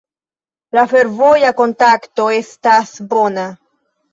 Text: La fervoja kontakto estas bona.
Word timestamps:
La 0.77 0.85
fervoja 0.93 1.51
kontakto 1.59 2.27
estas 2.39 2.99
bona. 3.13 3.45